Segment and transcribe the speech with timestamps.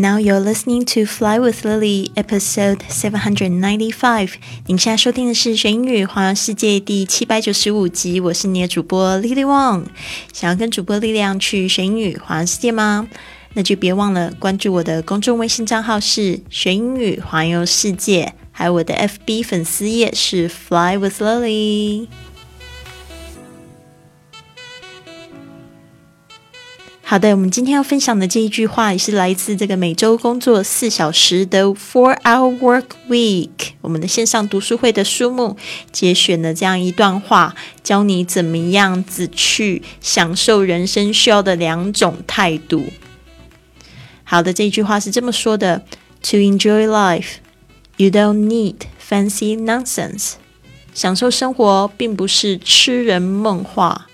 [0.00, 4.32] Now you're listening to Fly with Lily, episode seven hundred ninety-five。
[4.64, 8.18] 您现在收听的是学英语环游世界第七百九十五集。
[8.18, 9.84] 我是你的主播 Lily Wong。
[10.32, 13.08] 想要跟主播力量去学英语环游世界吗？
[13.52, 22.06] 那就别忘了关注我的公众微信账号是学英语环游世界，还有我的 FB 粉丝页是 Fly with Lily。
[27.10, 33.50] 好的，我们今天要分享的这一句话也是来自这个每周工作四小时的 Four Hour Work Week，
[33.80, 35.56] 我们的线上读书会的书目
[35.90, 42.84] 节选的这样一段话，教你怎么样子去享受人生需要的两种态度。
[44.22, 45.82] 好的，这一句话是这么说的
[46.22, 47.38] ：To enjoy life,
[47.96, 50.34] you don't need fancy nonsense。
[50.94, 54.06] 享受生活并不是痴人梦话。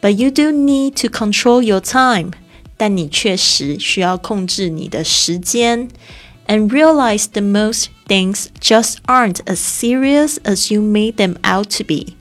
[0.00, 2.32] But you do need to control your time，
[2.76, 5.88] 但你确实需要控制你的时间。
[6.48, 12.14] And realize the most things just aren't as serious as you made them out to be，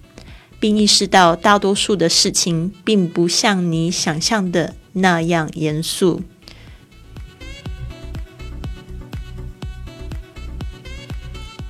[0.59, 6.21] 并意识到大多数的事情并不像你想象的那样严肃。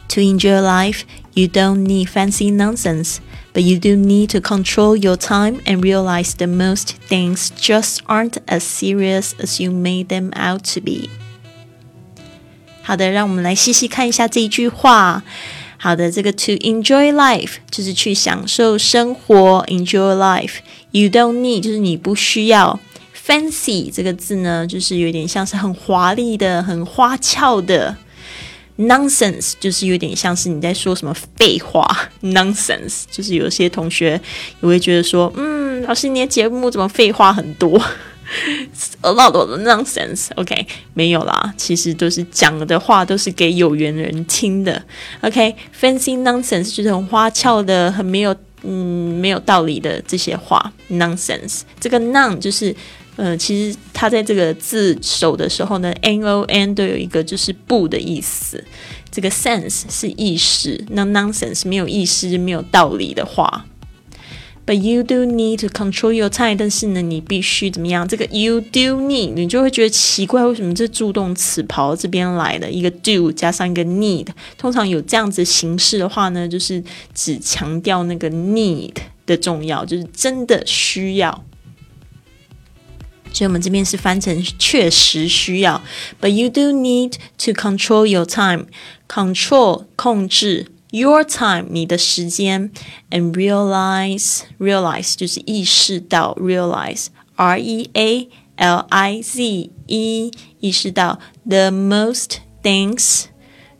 [0.10, 3.20] To enjoy life, you don't need fancy nonsense.
[3.56, 8.38] But you do need to control your time and realize that most things just aren't
[8.48, 11.10] as serious as you made them out to be.
[12.82, 15.24] 好的，让我们来细细看一下这一句话。
[15.78, 22.80] 好的，这个 to enjoy life 就是去享受生活，enjoy life。You don't need 就是你不需要。
[23.14, 27.96] Fancy 这个字呢，就是有点像是很华丽的、很花俏的。
[28.79, 31.87] Nonsense 就是有点像是你在说什么废话。
[32.23, 34.21] Nonsense 就是有些同学
[34.61, 37.81] 也会觉得说，嗯，老师你的节目怎么废话很多？
[39.03, 40.27] A lot of nonsense。
[40.35, 44.83] OK，没有啦，其实都是讲的话都是给有缘人听的。
[45.21, 50.73] OK，fancy nonsense 就是很花俏的、很没有嗯没有道理的这些话。
[50.91, 52.75] Nonsense 这个 non 就是。
[53.17, 58.63] 呃，其实它在这个字首的时候呢，n o n 都有一个就是不的意思。
[59.11, 63.65] 这个 sense 是意识，那 nonsense 没有意识、没有道理的话。
[64.67, 68.07] But you do need to control your time，但是呢，你必须怎么样？
[68.07, 72.69] 这个 you do need，你就会觉得奇怪，为什么这助动词跑到这边来的？
[72.69, 74.27] 一个 do 加上一个 need，
[74.59, 76.83] 通常有这样子形式的话呢，就是
[77.15, 78.93] 只强调那个 need
[79.25, 81.45] 的重要，就是真的需要。
[83.36, 85.82] 所以我们这边是翻成确实需要，
[86.20, 88.66] but you do need to control your time.
[89.08, 92.72] Control 控制 your time 你的时间，
[93.10, 103.26] and realize realize 就是意识到 realize R E A L I Z E 意识到 the most things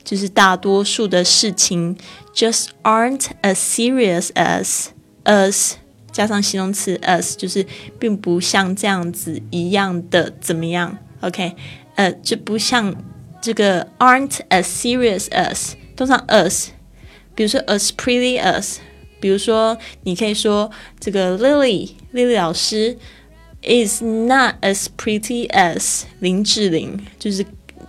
[0.04, 1.98] 就是大多数的事情
[2.34, 4.88] just aren't as serious as
[5.26, 5.74] as
[6.17, 7.67] 加上形容词 as，就是
[7.99, 11.55] 并不像这样子一样的怎么样？OK，
[11.95, 13.05] 呃，就不像
[13.43, 16.69] 这个 aren't as serious as，通常 as，
[17.35, 18.77] 比如说 as pretty as，
[19.21, 22.97] 比如说你可以说这个 Lily，Lily 老师
[23.63, 27.45] is not as pretty as 林志玲，就是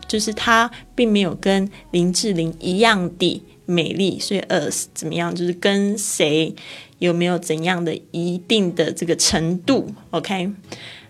[0.06, 6.54] 就是她并没有跟林志玲一样的美丽，所以 as 怎么样，就是跟谁。
[6.99, 9.95] 有没有怎样的一定的这个程度？
[10.11, 10.53] OK，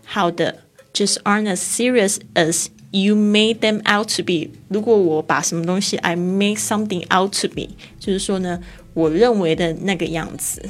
[0.05, 0.61] 好的，
[0.93, 4.51] just aren't as serious as you made them out to be。
[4.69, 8.61] 如果我把什么东西，I make something out to be，就是说呢，
[8.95, 10.63] 我认为的那个样子，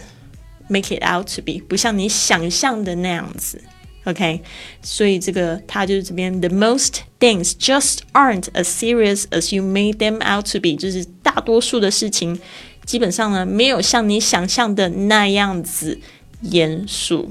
[0.69, 3.63] make it out to be，不像你想象的那样子。
[4.05, 4.43] OK，
[4.83, 12.37] 所以这个它就是这边，the most things just aren't as serious as you made them out to be，就是大多数的事情。
[12.88, 16.00] 基本上呢，没有像你想象的那样子
[16.42, 17.30] 严肃。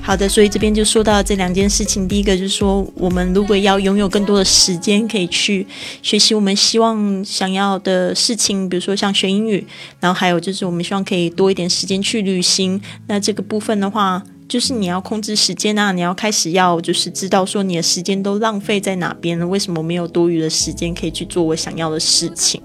[0.00, 2.08] 好的，所以这边就说到这两件事情。
[2.08, 5.66] 第一个就是说，我们如果要拥有更多的时间，可以去
[6.02, 9.66] 学习我们希望想要的事情，比如说像学英语，
[10.00, 12.80] 然后还有就是我们希望可以多一点时间去旅行。
[13.08, 14.22] 那这个部分的话。
[14.48, 22.60] 就是你要控制时间啊，你要开始要就是知道说你的时间都浪费在哪边了，为什么没有多余的时间可以去做我想要的事情？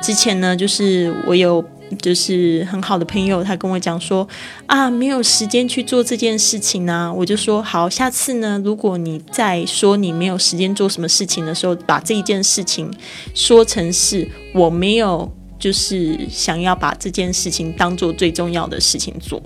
[0.00, 1.62] 之前呢，就是我有
[2.00, 4.26] 就是很好的朋友，他跟我讲说
[4.66, 12.90] 啊，没有时间去做这件事情呢，我就说好，下次呢，如果你在说你没有时间做什么事情的时候，把这一件事情
[13.34, 19.42] 说成是我没有就是想要把这件事情当做最重要的事情做。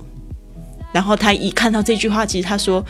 [0.95, 2.81] 然后他一看到这句话，其实他说：“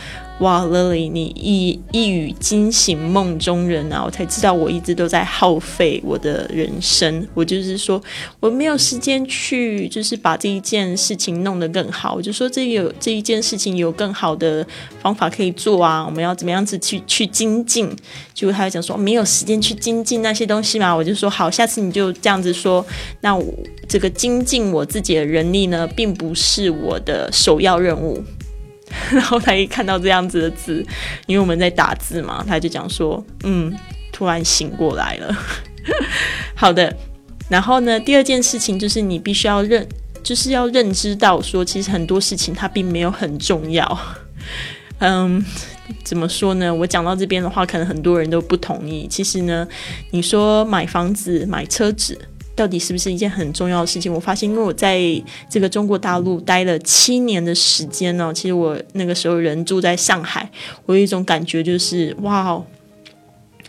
[0.40, 7.26] 哇，Lily，你一一语惊醒梦中人啊！”我才知道我一直都在耗费我的人生。
[7.34, 8.02] 我就是说，
[8.40, 12.14] 我没有时间去，就是把这一件事情弄得更好。
[12.14, 14.66] 我就说，这有这一件事情有更好的
[15.00, 16.04] 方法可以做啊！
[16.04, 17.88] 我们要怎么样子去去精进？
[18.34, 20.92] 结果他讲说没有时间去精进那些东西嘛。
[20.92, 22.84] 我就说好，下次你就这样子说。
[23.20, 23.54] 那我
[23.88, 28.20] 这个精进我自己的人力呢，并不是我的首要任务。
[29.10, 30.84] 然后他一看到这样子的字，
[31.26, 33.74] 因为我们在打字嘛，他就讲说：“嗯，
[34.12, 35.36] 突然醒过来了。
[36.54, 36.94] ”好的。
[37.48, 39.86] 然后呢，第二件事情就是你必须要认，
[40.22, 43.98] 就是要认知到说，其实很多事情它并没有很重要。
[45.00, 45.44] 嗯，
[46.02, 46.74] 怎么说呢？
[46.74, 49.06] 我讲到这边的话，可能很多人都不同意。
[49.06, 49.68] 其实呢，
[50.10, 52.18] 你说买房子、买车子。
[52.54, 54.12] 到底是不是一件很重要的事情？
[54.12, 55.00] 我发现，因为我在
[55.48, 60.50] 这个中国大陆待了七年的时间呢，其实我那个时候人住在上海，
[60.86, 62.62] 我有一种感觉，就是哇。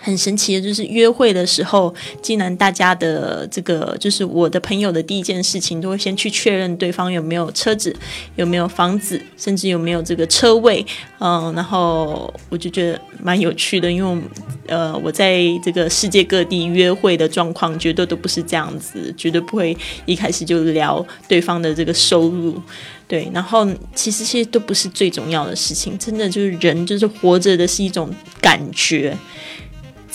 [0.06, 1.92] 很神奇的就是约会的时候，
[2.22, 7.96] 竟然大家的这个就是我的朋友的第一件事情，都会先去确认对方有没有车子、
[8.36, 10.86] 有没有房子，甚至有没有这个车位。
[11.18, 14.22] 嗯，然后我就觉得蛮有趣的，因为
[14.68, 19.76] 呃，我在这个世界各地约会的状况，绝对都不是这样子，绝对不会
[20.06, 22.62] 一开始就聊对方的这个收入。
[23.08, 28.10] 对，然后其实这些都不是最重要的事情，真的就是人就是活着的是一种
[28.40, 29.16] 感觉。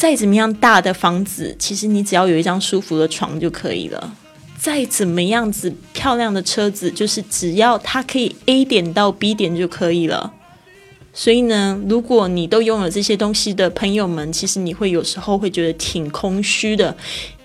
[0.01, 4.17] 再怎么样大的房子，其实你只要有一张舒服的床就可以了。
[4.59, 10.33] 再怎么样子漂亮的车子，就是只要它可以 A 点到 B 点就可以了。
[11.13, 16.97] 所以呢，如果你都拥有这些东西的朋友们，其实你会有时候会觉得挺空虚的。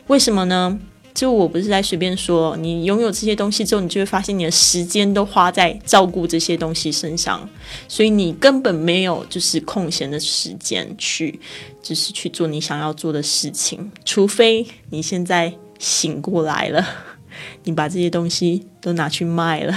[0.07, 0.79] 为什么呢？
[1.15, 7.49] 就我不是在随便说，你拥有这些东西之后，你就会发现你的时间都花在照顾这些东西身上，
[7.87, 11.39] 所以你根本没有就是空闲的时间去，
[11.81, 13.89] 就是去做你想要做的事情。
[14.03, 16.85] 除非你现在醒过来了，
[17.63, 19.73] 你把这些东西都拿去卖了，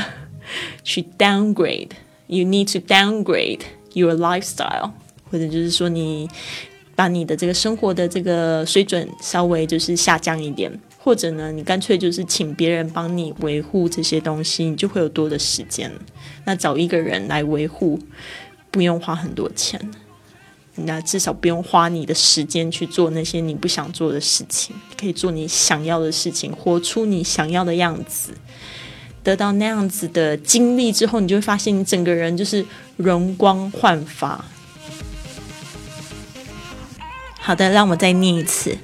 [0.83, 1.91] 去 downgrade。
[2.27, 3.61] You need to downgrade
[3.95, 4.91] your lifestyle，
[5.31, 6.29] 或者就是说你
[6.97, 10.71] 把你的这个生活的这个水准稍微就是下降一点。
[10.99, 15.91] 或者呢，你干脆就是请别人帮你维护这些东西，你就会有多的时间。
[16.45, 17.99] 那找一个人来维护，
[18.71, 19.81] 不用花很多钱，
[20.75, 28.33] 那至少不用花你的时间去做那些你不想做的事情，可以做你想要的事情，活出你想要的样子。
[29.23, 32.65] 得到那样子的经历之后，你就会发现你整个人就是
[32.97, 34.45] 容光焕发。
[37.39, 38.77] 好的，让我再念一次。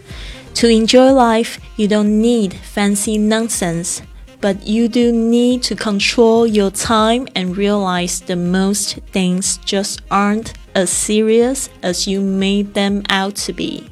[0.64, 4.00] To enjoy life, you don't need fancy nonsense,
[4.40, 10.54] but you do need to control your time and realize that most things just aren't
[10.74, 13.90] as serious as you made them out to be.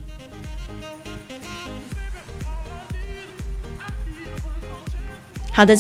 [5.53, 5.77] 好的，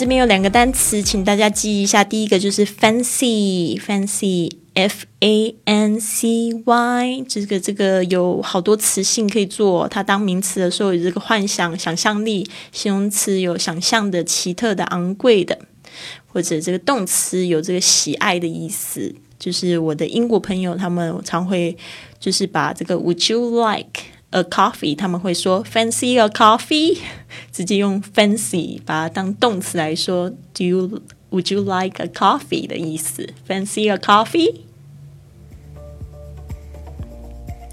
[4.74, 9.86] F A N C Y，这个这个有好多词性可以做。
[9.88, 15.56] 它当名词的时候有这个幻想、想象力；形容词有想象的、奇特的、昂贵的；
[16.26, 19.14] 或者这个动词有这个喜爱的意思。
[19.38, 21.76] 就是我的英国朋友，他们常会
[22.20, 24.00] 就是把这个 Would you like
[24.30, 24.96] a coffee？
[24.96, 26.98] 他们会说 Fancy a coffee？
[27.52, 30.30] 直接用 fancy 把它当动词来说。
[30.54, 31.02] Do you
[31.32, 34.60] Would you like a coffee 的意思？Fancy a coffee？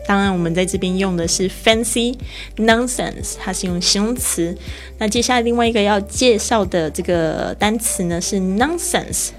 [0.08, 2.18] 当然，我们在这边用的是 fancy
[2.56, 4.58] nonsense，它是用形容词。
[4.98, 9.32] 那接下来另外一个要介绍的这个单词呢是 nonsense，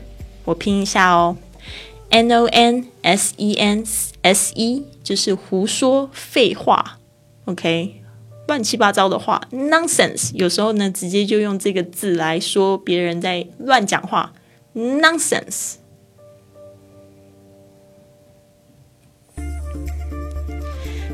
[0.45, 1.37] 我拼一下哦
[2.11, 3.85] ，n o n s e n
[4.23, 6.99] s e，就是胡说废话。
[7.47, 8.00] OK。
[8.51, 10.33] 乱七八糟的话，nonsense。
[10.35, 14.33] 有时候呢，直接就用这个字来说别人在乱讲话
[14.75, 15.75] ，nonsense。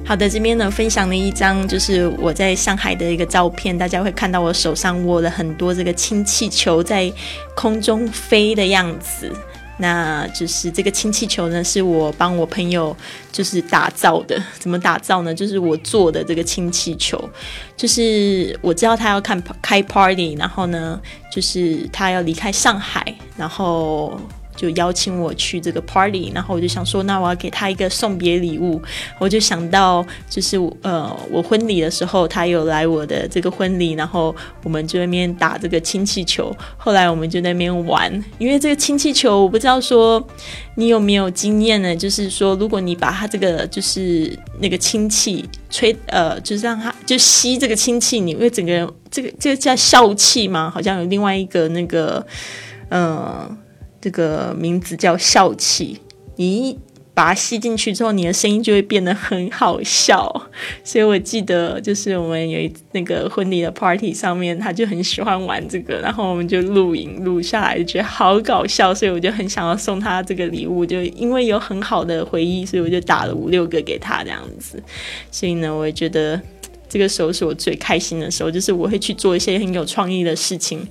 [0.06, 7.12] 好的，这边呢分享了一张就是我在上海的一个照片，大家会看到我手上握了很多这个氢气球在
[7.54, 9.30] 空中飞的样子。
[9.78, 12.96] 那就是这个氢气球呢，是我帮我朋友
[13.30, 14.42] 就是打造的。
[14.58, 15.34] 怎么打造呢？
[15.34, 17.22] 就是我做的这个氢气球，
[17.76, 24.18] 就是我知道他要看开 party，然后呢，就是他要离开上海，然后
[24.56, 28.80] 就邀请我去这个 party，然后我就想说，那我要给他一个送别礼物，
[29.18, 34.34] 我就想到就是呃，我婚礼的时候他有来我的这个婚礼，然后
[34.64, 40.26] 我们就那边打这个氢气球，后来我们就那边玩，因为这个氢气球我不知道说
[40.76, 41.94] 你有没有经验呢？
[41.94, 50.70] 就是说，如果你把它这个就是那个氢气吹呃，就是让它就吸这个氢气，你会整个人这个这个叫笑气吗？
[50.72, 52.26] 好像有另外一个那个
[52.88, 53.58] 嗯。
[54.06, 55.98] 这个名字叫笑气，
[56.36, 56.78] 你
[57.12, 60.48] 把它吸进去之后，你的声音就会变得很好笑。
[60.84, 68.94] 所以我记得，就是我们有一那个婚礼的 party 上面，他就很喜欢玩这个，然后我们就录影录下来，觉得好搞笑。
[68.94, 74.80] 所以我就很想要送他这个礼物，就因为有很好的回忆，所以我就打了五六个给他这样子。
[75.32, 76.40] 所以呢，我也觉得
[76.88, 80.86] 这个时候是我最开心的时候，就是我会去做一些很有创意的事情，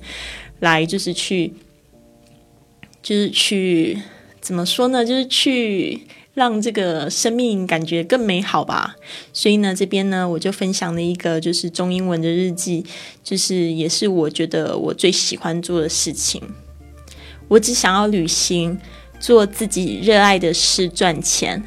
[0.60, 1.50] 来就是去。
[3.06, 4.02] 就是去
[4.40, 5.04] 怎么说呢？
[5.04, 6.00] 就是去
[6.34, 8.96] 让这个生命感觉更美好吧。
[9.32, 12.84] 所以呢，这边呢，我就分享了一个就是中英文的日记，
[13.22, 16.42] 就是也是我觉得我最喜欢做的事情。
[17.46, 18.76] 我只想要旅行，
[19.20, 21.62] 做自己热爱的事，赚钱，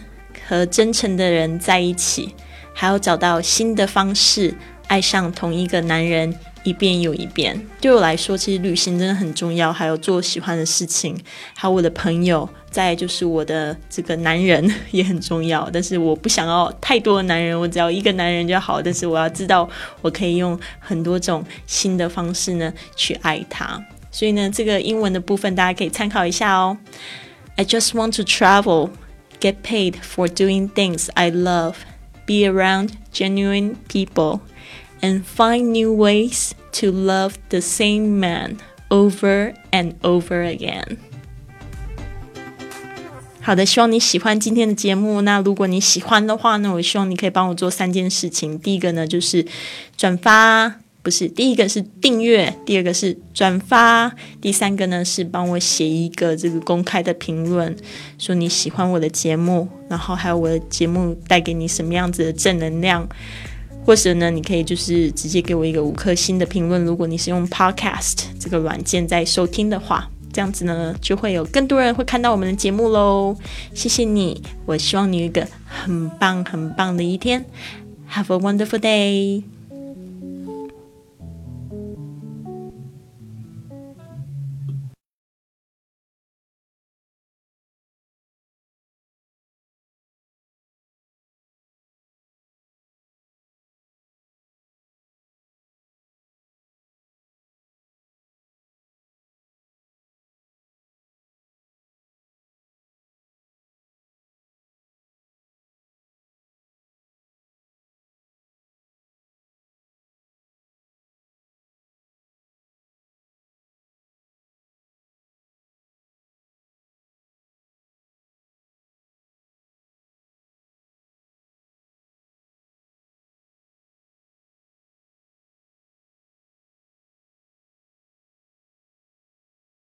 [0.45, 2.35] 和真诚的人在一起，
[2.73, 4.53] 还要找到新的方式
[4.87, 6.37] 爱上同一个男人。
[6.63, 9.71] 一遍又一遍，对我来说，其实旅行真的很重要。
[9.71, 11.17] 还有做喜欢的事情，
[11.55, 15.69] 还有我的朋友，再就是我的这个男人也很重要。
[15.71, 18.81] 但是我不想要太多的男人，我只要一个男人就好。
[18.81, 19.69] 但是我要知道，
[20.01, 23.81] 我可以用很多种新的方式呢去爱他。
[24.11, 26.77] 所以呢，这个英文的部分大家可以参考一下哦。
[27.55, 28.89] I just want to travel,
[29.39, 31.75] get paid for doing things I love,
[32.25, 34.39] be around genuine people.
[35.01, 38.57] And find new ways to love the same man
[38.89, 40.97] over and over again.
[43.41, 45.21] 好的，希望你喜欢今天的节目。
[45.21, 48.59] 那如果你喜欢的话呢，我希望你可以帮我做三件事情。
[48.59, 49.43] 第一个呢，就是
[49.97, 57.75] 转发，不是第一个是订阅，第二个是转发，第三个呢是帮我写一个这个公开的评论，
[58.19, 63.07] 说你喜欢我的节目，然后还有我的节目带给你什么样子的正能量。
[63.89, 66.85] 或者呢，你可以就是直接给我一个五颗星的评论。
[66.85, 73.35] 如果你是用 Podcast 这个软件在收听的话，这样子呢，就会有更多人会看到我们的节目喽。
[73.73, 77.43] 谢谢你，我希望你有一个很棒很棒的一天。
[78.11, 79.58] Have a wonderful day.